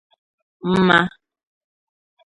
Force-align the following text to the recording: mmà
mmà 0.71 0.99